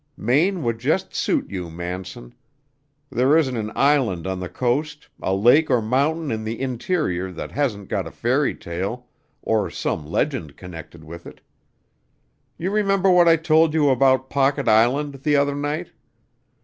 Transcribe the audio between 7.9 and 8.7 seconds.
a fairy